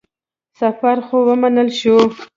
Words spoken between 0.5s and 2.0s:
سفر خو ومنل شو.